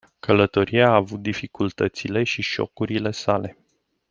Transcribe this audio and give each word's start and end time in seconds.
Călătoria 0.19 0.87
a 0.87 0.93
avut 0.95 1.19
dificultățile 1.19 2.23
și 2.23 2.41
șocurile 2.41 3.11
sale. 3.11 3.57